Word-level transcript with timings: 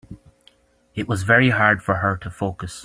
It 0.95 1.07
was 1.07 1.21
very 1.21 1.51
hard 1.51 1.83
for 1.83 1.97
her 1.97 2.17
to 2.23 2.31
focus. 2.31 2.79